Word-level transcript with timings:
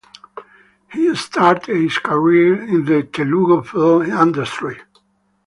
He 0.91 1.13
started 1.15 1.77
his 1.79 1.99
career 1.99 2.59
in 2.59 2.85
the 2.85 3.03
Telugu 3.03 3.61
film 3.61 4.09
industry. 4.11 4.79